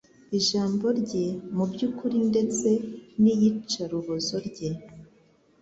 Ijambo 0.39 0.85
rye 1.01 1.25
mubyukuri 1.55 2.17
ndetse 2.31 2.69
niyicarubozo 3.21 4.35
rye 4.47 4.69